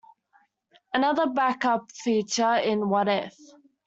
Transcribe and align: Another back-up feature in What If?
Another 0.95 1.27
back-up 1.27 1.91
feature 1.91 2.55
in 2.55 2.89
What 2.89 3.07
If? 3.07 3.37